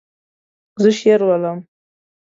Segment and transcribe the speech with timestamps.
[0.81, 1.57] زه شعر لولم.